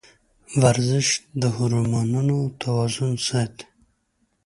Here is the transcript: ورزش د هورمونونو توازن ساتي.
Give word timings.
ورزش 0.61 1.07
د 1.41 1.43
هورمونونو 1.55 2.37
توازن 2.61 3.13
ساتي. 3.27 3.65